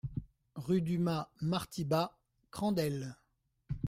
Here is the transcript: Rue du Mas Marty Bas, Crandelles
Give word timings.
Rue 0.55 0.81
du 0.81 0.97
Mas 0.97 1.27
Marty 1.41 1.85
Bas, 1.85 2.17
Crandelles 2.49 3.15